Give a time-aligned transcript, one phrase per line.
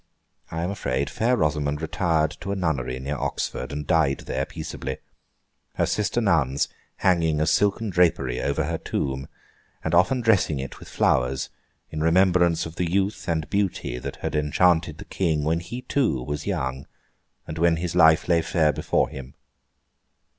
[0.49, 4.97] I am afraid fair Rosamond retired to a nunnery near Oxford, and died there, peaceably;
[5.75, 9.27] her sister nuns hanging a silken drapery over her tomb,
[9.83, 11.51] and often dressing it with flowers,
[11.91, 16.23] in remembrance of the youth and beauty that had enchanted the King when he too
[16.23, 16.87] was young,
[17.45, 19.35] and when his life lay fair before him.